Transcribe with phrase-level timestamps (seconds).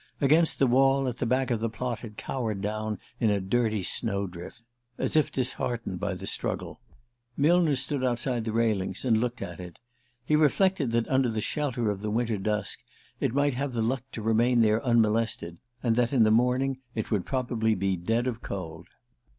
[0.19, 3.83] Against the wall at the back of the plot it cowered down in a dirty
[3.83, 4.63] snow drift,
[4.97, 6.79] as if disheartened by the struggle.
[7.37, 9.77] Millner stood outside the railings and looked at it.
[10.25, 12.79] He reflected that under the shelter of the winter dusk
[13.19, 17.11] it might have the luck to remain there unmolested, and that in the morning it
[17.11, 18.87] would probably be dead of cold.